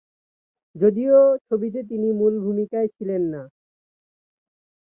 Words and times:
যদিও 0.75 1.17
ছবিতে 1.47 1.79
তিনি 1.89 2.07
মূল 2.19 2.33
ভূমিকায় 2.45 2.89
ছিলেন 2.95 3.21
না। 3.33 3.41